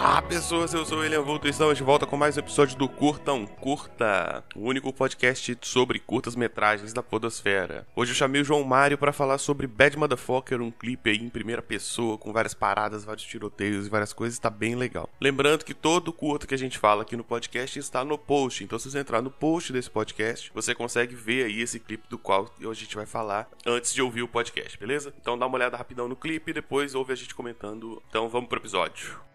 [0.00, 2.78] Olá, pessoas, eu sou o William Vulto e estamos de volta com mais um episódio
[2.78, 7.84] do Curtam Curta, o único podcast sobre curtas metragens da podosfera.
[7.96, 11.28] Hoje eu chamei o João Mário para falar sobre Bad Motherfucker, um clipe aí em
[11.28, 15.10] primeira pessoa, com várias paradas, vários tiroteios e várias coisas, tá bem legal.
[15.20, 18.78] Lembrando que todo curta que a gente fala aqui no podcast está no post, então
[18.78, 22.48] se você entrar no post desse podcast, você consegue ver aí esse clipe do qual
[22.56, 25.12] a gente vai falar antes de ouvir o podcast, beleza?
[25.20, 28.00] Então dá uma olhada rapidão no clipe e depois ouve a gente comentando.
[28.08, 29.27] Então vamos pro episódio.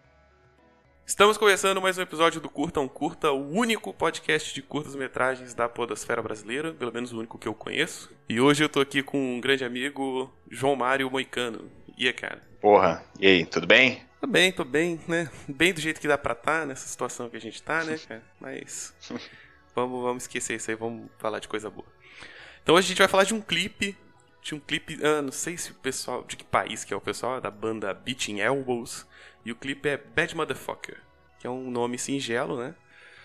[1.06, 5.68] Estamos começando mais um episódio do Curta um Curta, o único podcast de curtas-metragens da
[5.68, 8.10] podosfera brasileira, pelo menos o único que eu conheço.
[8.26, 11.70] E hoje eu tô aqui com um grande amigo, João Mário Moicano.
[11.98, 12.42] E aí, cara?
[12.58, 14.02] Porra, e aí, tudo bem?
[14.18, 15.30] Tô bem, tô bem, né?
[15.46, 17.98] Bem do jeito que dá pra estar tá, nessa situação que a gente tá, né,
[18.08, 18.22] cara?
[18.40, 18.94] Mas
[19.76, 21.86] vamos, vamos esquecer isso aí, vamos falar de coisa boa.
[22.62, 23.94] Então hoje a gente vai falar de um clipe
[24.44, 27.00] de um clipe, ah, não sei se o pessoal, de que país que é o
[27.00, 29.06] pessoal, da banda Beating Elbows,
[29.42, 30.98] e o clipe é Bad Motherfucker,
[31.40, 32.74] que é um nome singelo, né?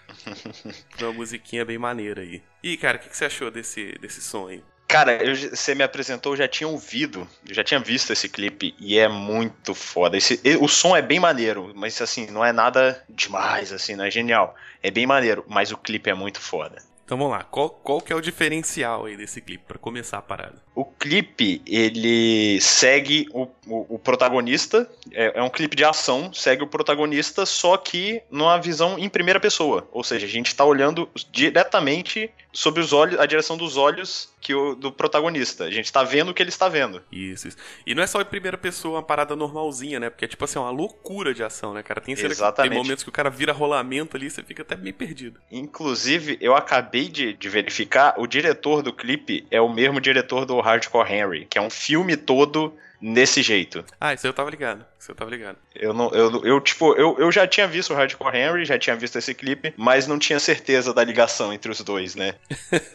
[0.97, 2.42] Uma musiquinha bem maneira aí.
[2.64, 4.64] E, cara, o que, que, você achou desse, desse som aí?
[4.88, 8.73] Cara, eu, você me apresentou, eu já tinha ouvido, eu já tinha visto esse clipe
[8.80, 10.17] e é muito foda.
[10.17, 14.09] Esse, o som é bem maneiro, mas assim, não é nada demais, assim, não é
[14.09, 14.56] genial.
[14.81, 16.81] É bem maneiro, mas o clipe é muito foda.
[17.10, 20.22] Então vamos lá, qual, qual que é o diferencial aí desse clipe, para começar a
[20.22, 20.62] parada?
[20.76, 26.62] O clipe, ele segue o, o, o protagonista, é, é, um clipe de ação, segue
[26.62, 29.90] o protagonista, só que numa visão em primeira pessoa.
[29.92, 34.53] Ou seja, a gente tá olhando diretamente sobre os olhos, a direção dos olhos que
[34.53, 35.66] o, do protagonista.
[35.66, 37.02] A gente tá vendo o que ele está vendo.
[37.11, 37.58] Isso, isso.
[37.86, 40.09] E não é só em primeira pessoa uma parada normalzinha, né?
[40.09, 42.02] Porque é tipo assim, uma loucura de ação, né, cara?
[42.02, 42.72] Tem, Exatamente.
[42.72, 45.39] tem momentos que o cara vira rolamento ali, você fica até meio perdido.
[45.52, 50.59] Inclusive, eu acabei de, de verificar, o diretor do clipe é o mesmo diretor do
[50.59, 53.84] Hardcore Henry, que é um filme todo nesse jeito.
[54.00, 54.85] Ah, isso eu tava ligado.
[55.00, 55.57] Isso eu tava ligado.
[55.74, 58.96] Eu não, eu, eu tipo, eu, eu já tinha visto o Hardcore Henry, já tinha
[58.96, 62.35] visto esse clipe, mas não tinha certeza da ligação entre os dois, né?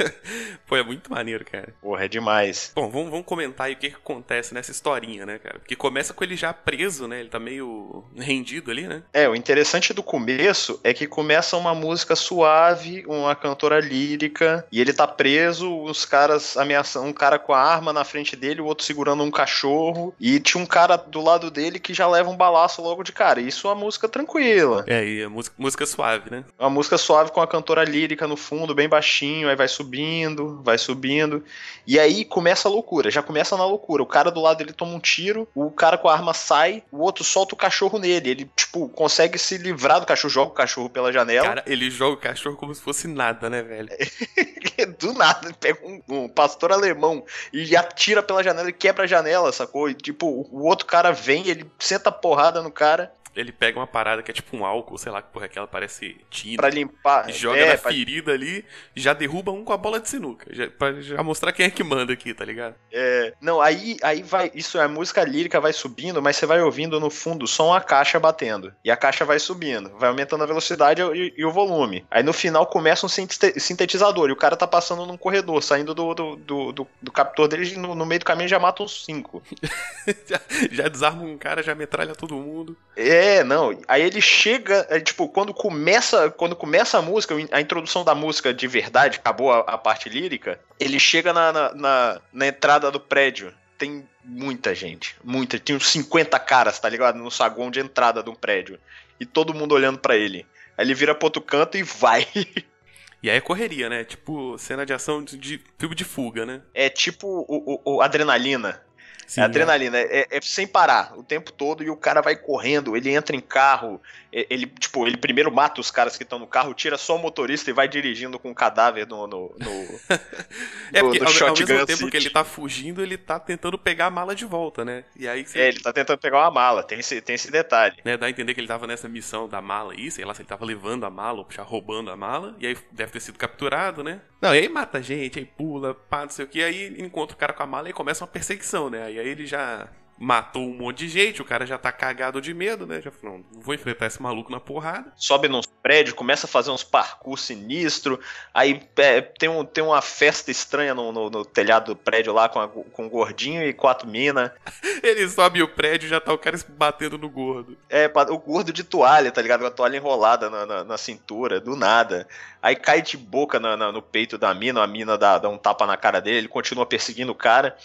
[0.66, 1.74] Pô, é muito maneiro, cara.
[1.80, 2.72] Porra, é demais.
[2.74, 5.58] Bom, vamos, vamos comentar aí o que, que acontece nessa historinha, né, cara?
[5.58, 7.20] Porque começa com ele já preso, né?
[7.20, 9.02] Ele tá meio rendido ali, né?
[9.12, 14.80] É, o interessante do começo é que começa uma música suave, uma cantora lírica, e
[14.80, 18.66] ele tá preso, os caras ameaçando, um cara com a arma na frente dele, o
[18.66, 22.36] outro segurando um cachorro, e tinha um cara do lado dele que já leva um
[22.36, 23.40] balaço logo de cara.
[23.40, 24.84] Isso é uma música tranquila.
[24.86, 26.44] É, e a música, música suave, né?
[26.58, 30.78] Uma música suave com a cantora lírica no fundo, bem baixinho, aí vai subindo, vai
[30.78, 31.44] subindo.
[31.86, 34.02] E aí começa a loucura, já começa na loucura.
[34.02, 37.00] O cara do lado dele toma um tiro, o cara com a arma sai, o
[37.00, 38.30] outro solta o cachorro nele.
[38.30, 41.46] Ele, tipo, consegue se livrar do cachorro, joga o cachorro pela janela.
[41.46, 43.88] Cara, ele joga o cachorro como se fosse nada, né, velho?
[44.98, 49.06] do nada, ele pega um, um, pastor alemão e atira pela janela e quebra a
[49.06, 49.83] janela, sacou?
[49.88, 54.22] E, tipo, o outro cara vem, ele senta porrada no cara ele pega uma parada
[54.22, 56.62] que é tipo um álcool, sei lá, que porra aquela parece tinta.
[56.62, 57.30] Pra limpar.
[57.30, 57.90] Joga é, na pra...
[57.90, 58.64] ferida ali,
[58.94, 60.46] já derruba um com a bola de sinuca.
[60.54, 62.74] Já, pra já mostrar quem é que manda aqui, tá ligado?
[62.92, 63.32] É.
[63.40, 64.50] Não, aí, aí vai.
[64.54, 68.20] Isso é música lírica, vai subindo, mas você vai ouvindo no fundo só uma caixa
[68.20, 68.72] batendo.
[68.84, 72.06] E a caixa vai subindo, vai aumentando a velocidade e, e o volume.
[72.10, 76.14] Aí no final começa um sintetizador e o cara tá passando num corredor, saindo do,
[76.14, 79.42] do, do, do, do captor dele, no, no, meio do caminho já mata uns cinco.
[80.26, 80.40] já,
[80.70, 82.76] já desarma um cara, já metralha todo mundo.
[82.96, 83.80] É, é, não.
[83.88, 88.52] Aí ele chega, é, tipo, quando começa, quando começa a música, a introdução da música
[88.52, 93.00] de verdade, acabou a, a parte lírica, ele chega na, na, na, na entrada do
[93.00, 93.54] prédio.
[93.78, 95.58] Tem muita gente, muita.
[95.58, 97.16] Tem uns 50 caras, tá ligado?
[97.16, 98.78] No saguão de entrada de um prédio.
[99.18, 100.46] E todo mundo olhando para ele.
[100.76, 102.26] Aí ele vira pro outro canto e vai.
[103.22, 104.04] E aí é correria, né?
[104.04, 106.60] Tipo, cena de ação de, de filme de fuga, né?
[106.74, 108.82] É tipo o, o, o Adrenalina.
[109.26, 110.26] Sim, é adrenalina, é.
[110.30, 110.40] É, é.
[110.40, 114.00] sem parar o tempo todo e o cara vai correndo, ele entra em carro,
[114.50, 117.70] ele, tipo, ele primeiro mata os caras que estão no carro, tira só o motorista
[117.70, 119.28] e vai dirigindo com o cadáver no.
[119.28, 120.00] no, no
[120.92, 122.10] é, porque no, ao, ao mesmo tempo City.
[122.10, 125.04] que ele tá fugindo, ele tá tentando pegar a mala de volta, né?
[125.16, 125.60] E aí você...
[125.60, 127.96] É, ele tá tentando pegar uma mala, tem esse, tem esse detalhe.
[128.04, 130.42] Né, dá a entender que ele tava nessa missão da mala aí, sei lá se
[130.42, 133.38] ele tava levando a mala ou já roubando a mala, e aí deve ter sido
[133.38, 134.20] capturado, né?
[134.40, 137.36] Não, e aí mata a gente, aí pula, pá, não sei o que, aí encontra
[137.36, 139.12] o cara com a mala e começa uma perseguição, né?
[139.12, 139.88] E aí ele já
[140.18, 143.00] matou um monte de gente, o cara já tá cagado de medo, né?
[143.00, 145.12] Já falou, não, vou enfrentar esse maluco na porrada.
[145.16, 148.18] Sobe nos prédios, começa a fazer uns parkour sinistro,
[148.52, 152.48] aí é, tem, um, tem uma festa estranha no, no, no telhado do prédio lá
[152.48, 154.50] com, a, com um gordinho e quatro minas.
[155.02, 157.76] Ele sobe o prédio e já tá o cara batendo no gordo.
[157.90, 159.60] É, o gordo de toalha, tá ligado?
[159.60, 162.26] Com a toalha enrolada na, na, na cintura, do nada.
[162.62, 165.86] Aí cai de boca na, no peito da mina, a mina dá, dá um tapa
[165.86, 167.76] na cara dele, ele continua perseguindo o cara.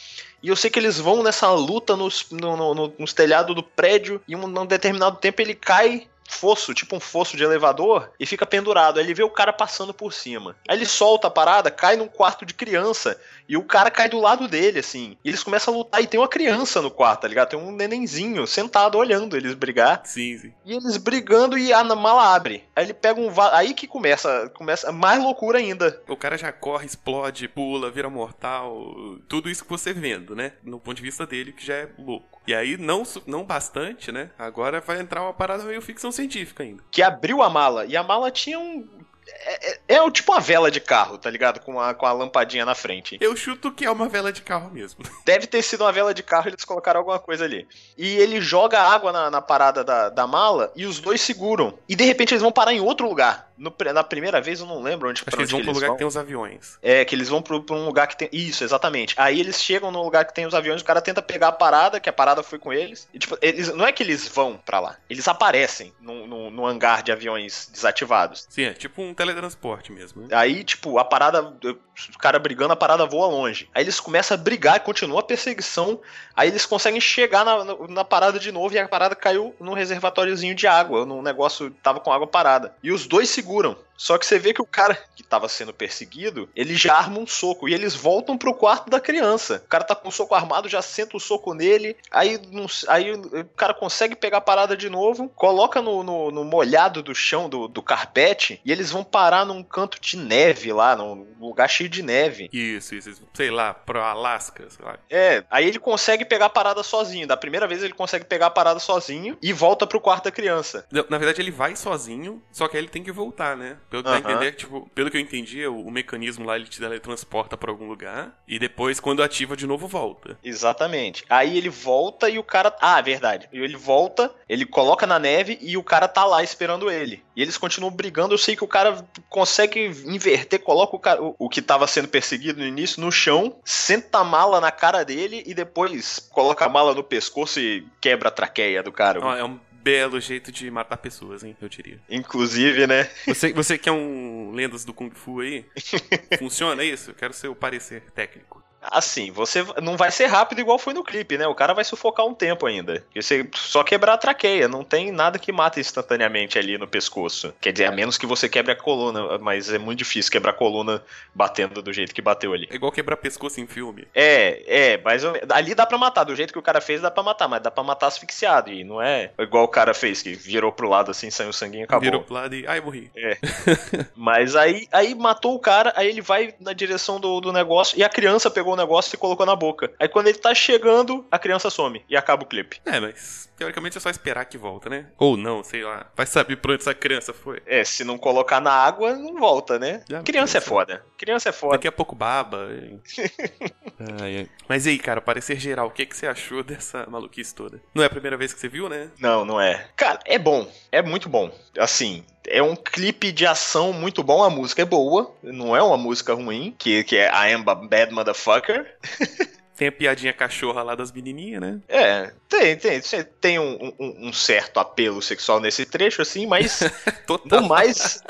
[0.42, 4.22] E eu sei que eles vão nessa luta nos, no, no, nos telhados do prédio
[4.28, 9.00] e um, determinado tempo ele cai fosso, tipo um fosso de elevador, e fica pendurado.
[9.00, 10.56] Aí ele vê o cara passando por cima.
[10.68, 14.20] Aí ele solta a parada, cai num quarto de criança, e o cara cai do
[14.20, 15.18] lado dele, assim.
[15.26, 17.50] E eles começam a lutar, e tem uma criança no quarto, tá ligado?
[17.50, 20.02] Tem um nenenzinho sentado olhando eles brigar.
[20.06, 20.54] Sim, sim.
[20.64, 22.64] E eles brigando e a mala abre.
[22.76, 23.58] Aí ele pega um va...
[23.58, 26.02] Aí que começa, começa mais loucura ainda.
[26.08, 28.94] O cara já corre, explode, pula, vira mortal.
[29.28, 30.54] Tudo isso que você vendo, né?
[30.64, 32.39] No ponto de vista dele, que já é louco.
[32.48, 34.32] E aí, não, não bastante, né?
[34.38, 36.84] Agora vai entrar uma parada meio ficção científica ainda.
[36.90, 37.86] Que abriu a mala.
[37.86, 38.88] E a mala tinha um.
[39.28, 41.60] É, é, é tipo uma vela de carro, tá ligado?
[41.60, 43.18] Com a, com a lampadinha na frente.
[43.22, 45.04] Eu chuto que é uma vela de carro mesmo.
[45.24, 47.68] Deve ter sido uma vela de carro, eles colocaram alguma coisa ali.
[47.96, 51.78] E ele joga água na, na parada da, da mala e os dois seguram.
[51.88, 53.49] E de repente eles vão parar em outro lugar.
[53.60, 55.96] No, na primeira vez eu não lembro onde Acho que eles vão pro lugar vão.
[55.96, 56.80] que tem os aviões.
[56.82, 58.30] É, que eles vão pro, pro um lugar que tem.
[58.32, 59.14] Isso, exatamente.
[59.18, 62.00] Aí eles chegam no lugar que tem os aviões, o cara tenta pegar a parada,
[62.00, 63.08] que a parada foi com eles.
[63.14, 66.66] E, tipo, eles, não é que eles vão para lá, eles aparecem no, no, no,
[66.66, 68.48] hangar de aviões desativados.
[68.50, 70.22] Sim, é tipo um teletransporte mesmo.
[70.22, 70.30] Né?
[70.32, 71.42] Aí, tipo, a parada.
[71.44, 73.70] O cara brigando, a parada voa longe.
[73.76, 76.00] Aí eles começam a brigar e continua a perseguição.
[76.34, 80.56] Aí eles conseguem chegar na, na parada de novo e a parada caiu num reservatóriozinho
[80.56, 81.06] de água.
[81.06, 82.74] Num negócio tava com água parada.
[82.82, 83.89] E os dois seguram.
[84.00, 87.28] Só que você vê que o cara que tava sendo perseguido, ele já arma um
[87.28, 87.68] soco.
[87.68, 89.62] E eles voltam pro quarto da criança.
[89.66, 91.98] O cara tá com o soco armado, já senta o soco nele.
[92.10, 96.46] Aí, não, aí o cara consegue pegar a parada de novo, coloca no, no, no
[96.46, 98.62] molhado do chão do, do carpete.
[98.64, 102.50] E eles vão parar num canto de neve lá, num lugar cheio de neve.
[102.54, 103.22] Isso, isso.
[103.34, 104.98] Sei lá, pro Alasca, sei lá.
[105.10, 107.28] É, aí ele consegue pegar a parada sozinho.
[107.28, 110.88] Da primeira vez ele consegue pegar a parada sozinho e volta pro quarto da criança.
[111.10, 113.78] Na verdade, ele vai sozinho, só que aí ele tem que voltar, né?
[113.90, 117.58] Pelo que, entender, tipo, pelo que eu entendi, o, o, mecanismo lá ele te teletransporta
[117.58, 120.38] para algum lugar e depois, quando ativa de novo, volta.
[120.44, 121.26] Exatamente.
[121.28, 122.76] Aí ele volta e o cara.
[122.80, 123.50] Ah, verdade.
[123.52, 127.24] Ele volta, ele coloca na neve e o cara tá lá esperando ele.
[127.36, 128.34] E eles continuam brigando.
[128.34, 132.08] Eu sei que o cara consegue inverter, coloca o, cara, o, o que tava sendo
[132.08, 136.70] perseguido no início no chão, senta a mala na cara dele e depois coloca a
[136.70, 139.20] mala no pescoço e quebra a traqueia do cara.
[139.24, 141.56] Ah, é um belo jeito de matar pessoas, hein?
[141.62, 142.00] Eu diria.
[142.10, 143.10] Inclusive, né?
[143.26, 145.66] Você, você que é um lendas do Kung Fu aí,
[146.38, 147.12] funciona isso?
[147.12, 148.59] Eu quero seu parecer técnico.
[148.82, 151.48] Assim, você não vai ser rápido igual foi no clipe, né?
[151.48, 153.04] O cara vai sufocar um tempo ainda.
[153.14, 157.54] Você só quebrar a traqueia, não tem nada que mata instantaneamente ali no pescoço.
[157.60, 160.56] Quer dizer, a menos que você quebre a coluna, mas é muito difícil quebrar a
[160.56, 161.04] coluna
[161.34, 162.68] batendo do jeito que bateu ali.
[162.72, 164.08] É igual quebrar pescoço em filme.
[164.16, 167.24] É, é, mas ali dá pra matar, do jeito que o cara fez dá pra
[167.24, 168.72] matar, mas dá pra matar asfixiado.
[168.72, 171.82] E não é igual o cara fez, que virou pro lado assim, saiu o sanguinho
[171.82, 172.04] e acabou.
[172.04, 172.66] Virou pro lado e.
[172.66, 173.12] Ai, morri.
[173.16, 173.38] É.
[174.16, 178.04] mas aí, aí matou o cara, aí ele vai na direção do, do negócio e
[178.04, 179.92] a criança pegou o negócio e colocou na boca.
[180.00, 182.82] Aí quando ele tá chegando, a criança some e acaba o clipe.
[182.86, 185.08] É, mas teoricamente é só esperar que volta, né?
[185.18, 186.08] Ou não, sei lá.
[186.16, 187.62] Vai saber pra onde essa criança foi.
[187.66, 190.04] É, se não colocar na água, não volta, né?
[190.10, 191.04] Já criança é foda.
[191.18, 191.74] Criança é foda.
[191.74, 192.68] Daqui a pouco baba.
[194.22, 194.50] ai, ai.
[194.68, 197.82] Mas e aí, cara, parecer geral, o que, que você achou dessa maluquice toda?
[197.94, 199.12] Não é a primeira vez que você viu, né?
[199.20, 199.88] Não, não é.
[199.96, 200.70] Cara, é bom.
[200.92, 201.52] É muito bom.
[201.78, 205.98] Assim, é um clipe de ação muito bom, a música é boa, não é uma
[205.98, 208.59] música ruim, que, que é I am a bad motherfucker.
[209.80, 211.80] Tem a piadinha cachorra lá das menininhas, né?
[211.88, 213.00] É, tem, tem.
[213.40, 216.82] Tem um, um, um certo apelo sexual nesse trecho, assim, mas.
[217.26, 217.62] Total.
[217.64, 218.22] mais.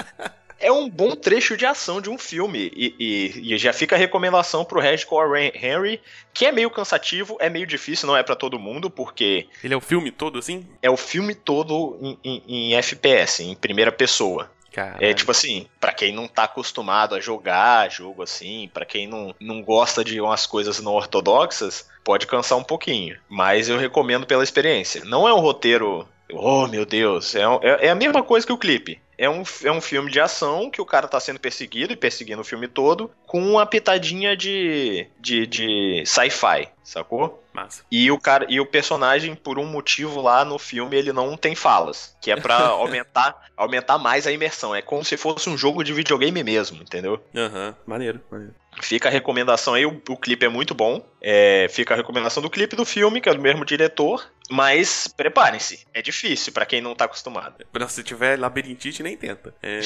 [0.60, 2.72] É um bom trecho de ação de um filme.
[2.76, 6.00] E, e, e já fica a recomendação pro Hardcore Henry,
[6.36, 9.48] que é meio cansativo, é meio difícil, não é para todo mundo, porque.
[9.64, 10.68] Ele é o filme todo assim?
[10.84, 14.52] É o filme todo em, em, em FPS, em primeira pessoa.
[14.72, 15.04] Caralho.
[15.04, 19.34] É tipo assim, para quem não tá acostumado a jogar jogo assim, para quem não,
[19.40, 23.18] não gosta de umas coisas não ortodoxas, pode cansar um pouquinho.
[23.28, 25.04] Mas eu recomendo pela experiência.
[25.06, 26.08] Não é um roteiro.
[26.32, 29.72] Oh meu Deus, é, é, é a mesma coisa que o clipe é um, é
[29.72, 33.12] um filme de ação que o cara tá sendo perseguido e perseguindo o filme todo
[33.28, 37.44] com uma pitadinha de, de, de sci-fi, sacou?
[37.54, 37.84] Massa.
[37.92, 41.54] E o cara e o personagem por um motivo lá no filme ele não tem
[41.54, 44.74] falas, que é para aumentar aumentar mais a imersão.
[44.74, 47.22] É como se fosse um jogo de videogame mesmo, entendeu?
[47.36, 47.74] Aham, uhum.
[47.86, 48.54] maneiro, maneiro.
[48.82, 51.04] Fica a recomendação aí, o, o clipe é muito bom.
[51.22, 54.26] É, fica a recomendação do clipe do filme, que é do mesmo diretor.
[54.50, 57.64] Mas preparem-se, é difícil para quem não tá acostumado.
[57.88, 59.54] Se tiver labirintite, nem tenta.
[59.62, 59.80] É...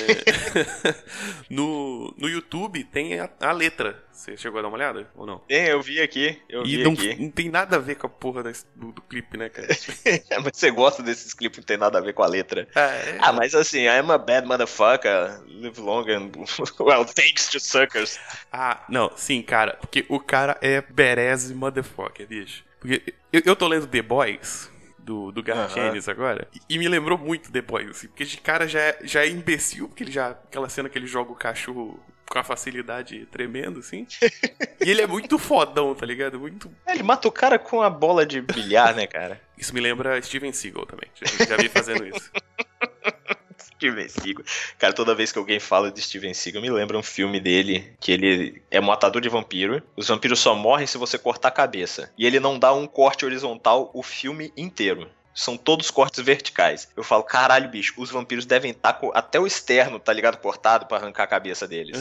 [1.49, 4.01] no, no YouTube tem a, a, letra.
[4.11, 5.39] Você chegou a dar uma olhada ou não?
[5.39, 6.41] Tem, eu vi aqui.
[6.47, 7.21] Eu e vi não, aqui.
[7.21, 9.67] não tem nada a ver com a porra desse, do, do, clipe, né, cara?
[10.43, 12.67] mas você gosta desses clipes que não tem nada a ver com a letra.
[12.73, 13.17] Ah, é...
[13.19, 16.31] ah, mas assim, I'm a bad motherfucker, live long and.
[16.79, 18.17] well, thanks to suckers.
[18.51, 19.73] Ah, não, sim, cara.
[19.73, 22.63] Porque o cara é Berez motherfucker, bicho.
[22.83, 26.47] Porque eu, eu tô lendo The Boys do, do Gargenes agora.
[26.53, 29.29] E, e, me lembrou muito The Boys, assim, porque de cara já é, já é
[29.29, 30.31] imbecil, porque ele já.
[30.31, 31.97] Aquela cena que ele joga o cachorro
[32.29, 34.05] com a facilidade tremendo, assim.
[34.85, 36.37] e ele é muito fodão, tá ligado?
[36.37, 36.69] Muito.
[36.85, 39.39] É, ele mata o cara com a bola de bilhar, né, cara?
[39.57, 41.09] Isso me lembra Steven Seagal também.
[41.15, 42.29] Já, já vi fazendo isso.
[43.83, 44.45] Steven Seagal.
[44.79, 48.11] Cara, toda vez que alguém fala de Steven Seagal, me lembra um filme dele que
[48.11, 49.83] ele é matador de vampiro.
[49.97, 52.11] Os vampiros só morrem se você cortar a cabeça.
[52.17, 56.87] E ele não dá um corte horizontal o filme inteiro são todos cortes verticais.
[56.95, 60.37] Eu falo, caralho, bicho, os vampiros devem estar tá com até o externo, tá ligado?
[60.37, 61.99] Cortado para arrancar a cabeça deles.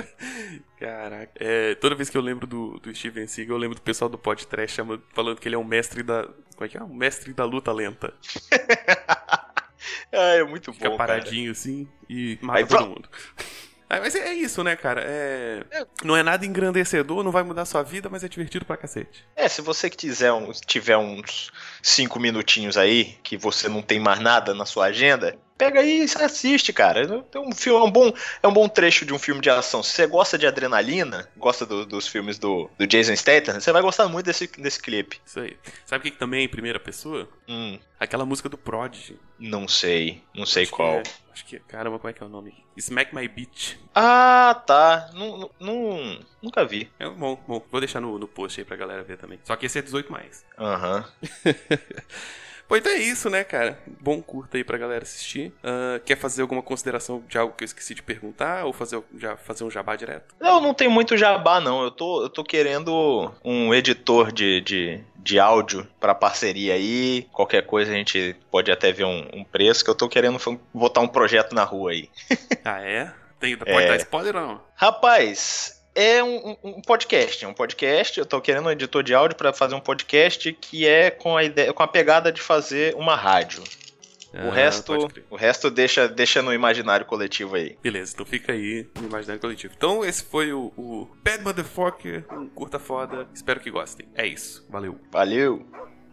[0.80, 1.32] Caraca.
[1.36, 4.16] É, toda vez que eu lembro do, do Steven Seagal, eu lembro do pessoal do
[4.16, 4.80] podcast
[5.12, 6.26] falando que ele é um mestre da.
[6.54, 6.82] Como é que é?
[6.82, 8.14] Um mestre da luta lenta.
[10.12, 10.94] ah, é muito Fica bom.
[10.94, 11.52] Fica paradinho cara.
[11.52, 13.08] assim e mata Aí, todo mundo.
[13.88, 15.00] É, mas é isso, né, cara?
[15.06, 15.62] É...
[15.70, 15.86] é...
[16.02, 19.24] Não é nada engrandecedor, não vai mudar sua vida, mas é divertido pra cacete.
[19.36, 24.18] É, se você quiser um, tiver uns cinco minutinhos aí, que você não tem mais
[24.18, 27.24] nada na sua agenda, pega aí e assiste, cara.
[27.32, 29.82] É um, filme, é, um bom, é um bom trecho de um filme de ação.
[29.82, 33.82] Se você gosta de adrenalina, gosta do, dos filmes do, do Jason Statham, você vai
[33.82, 35.20] gostar muito desse, desse clipe.
[35.24, 35.56] Isso aí.
[35.84, 37.28] Sabe o que, que também é em primeira pessoa?
[37.48, 37.78] Hum.
[37.98, 39.18] Aquela música do Prodigy.
[39.38, 40.94] Não sei, não sei acho qual.
[40.94, 42.54] É, acho que, caramba, como é que é o nome?
[42.76, 43.78] Smack My Beat.
[43.94, 45.10] Ah, tá.
[45.14, 46.90] Não, não, nunca vi.
[46.98, 47.64] É bom, bom.
[47.70, 49.38] Vou deixar no, no post aí pra galera ver também.
[49.44, 50.44] Só que esse é 18 mais.
[50.58, 51.04] Aham.
[51.44, 51.52] Uhum.
[52.68, 53.78] Pois então é isso, né, cara?
[54.00, 55.52] Bom curta aí pra galera assistir.
[55.62, 58.64] Uh, quer fazer alguma consideração de algo que eu esqueci de perguntar?
[58.64, 60.34] Ou fazer, já fazer um jabá direto?
[60.40, 61.82] Não, não tem muito jabá, não.
[61.82, 67.26] Eu tô, eu tô querendo um editor de, de, de áudio para parceria aí.
[67.32, 70.38] Qualquer coisa a gente pode até ver um, um preço, que eu tô querendo
[70.74, 72.10] botar um projeto na rua aí.
[72.64, 73.12] ah, é?
[73.38, 73.88] Tem, pode é.
[73.88, 74.60] dar spoiler ou não?
[74.74, 78.18] Rapaz, é um, um, podcast, é um podcast.
[78.18, 81.42] Eu tô querendo um editor de áudio para fazer um podcast que é com a
[81.42, 83.64] ideia, com a pegada de fazer uma rádio.
[84.34, 87.78] Ah, o resto, o resto deixa, deixa no imaginário coletivo aí.
[87.82, 89.72] Beleza, então fica aí no imaginário coletivo.
[89.74, 93.26] Então esse foi o, o Bad Motherfucker, um curta foda.
[93.32, 94.06] Espero que gostem.
[94.14, 94.66] É isso.
[94.68, 95.00] Valeu.
[95.10, 95.66] Valeu.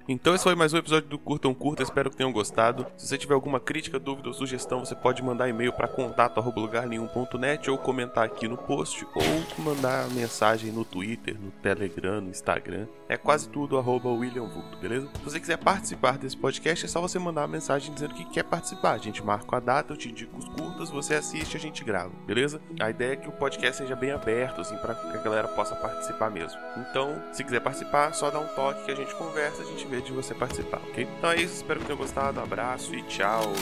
[0.06, 2.86] Então esse foi mais um episódio do Curtam Curta, espero que tenham gostado.
[2.98, 7.78] Se você tiver alguma crítica, dúvida ou sugestão, você pode mandar e-mail para contato@lugarnenhum.net ou
[7.78, 12.86] comentar aqui no post ou mandar mensagem no Twitter, no Telegram, no Instagram.
[13.08, 15.08] É quase tudo arroba William Vulto, beleza?
[15.16, 18.44] Se você quiser participar desse podcast, é só você mandar uma mensagem dizendo que quer
[18.44, 18.94] participar.
[18.94, 22.12] A gente marca a data, eu te indico os curtas, você assiste, a gente grava,
[22.28, 22.60] beleza?
[22.78, 25.78] A ideia é que o podcast seja bem aberto, assim, para que a galera possa
[25.78, 26.60] participar mesmo.
[26.76, 30.12] Então, se quiser participar, só dá um toque que a gente conversa, a gente de
[30.12, 31.08] você participar, ok?
[31.18, 33.54] Então é isso, espero que tenham gostado, um abraço e tchau!